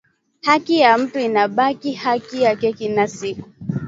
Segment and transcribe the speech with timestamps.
[0.41, 3.49] Haki ya mutu inabaki haki yake kila siku